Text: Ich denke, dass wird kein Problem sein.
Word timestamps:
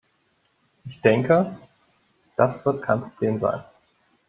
Ich 0.85 0.99
denke, 1.01 1.55
dass 2.35 2.65
wird 2.65 2.81
kein 2.81 3.01
Problem 3.01 3.37
sein. 3.37 3.63